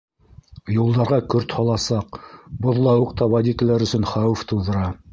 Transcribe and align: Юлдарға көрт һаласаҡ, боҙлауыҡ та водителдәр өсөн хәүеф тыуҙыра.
Юлдарға 0.75 1.19
көрт 1.33 1.53
һаласаҡ, 1.59 2.19
боҙлауыҡ 2.65 3.15
та 3.23 3.31
водителдәр 3.39 3.89
өсөн 3.91 4.13
хәүеф 4.17 4.47
тыуҙыра. 4.53 4.93